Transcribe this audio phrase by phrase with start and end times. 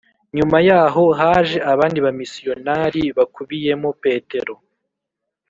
[0.37, 4.53] Nyuma yaho haje abandi bamisiyonari hakubiyemo Petero